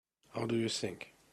How 0.33 0.47
do 0.47 0.55
you 0.55 0.67
think? 0.67 1.13